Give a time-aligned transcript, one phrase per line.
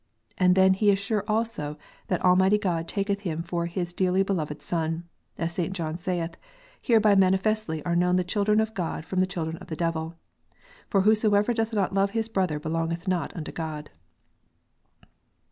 [0.39, 4.63] And then he is sure also that Almighty God taketh him for His dearly beloved
[4.63, 5.03] son;
[5.37, 6.37] as Saint John saith,
[6.81, 10.15] hereby manifestly are known the children of God from the children of the devil;
[10.89, 13.91] for whosoever doth not love his brother belongeth not unto God."